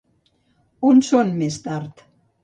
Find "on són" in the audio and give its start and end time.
0.91-1.29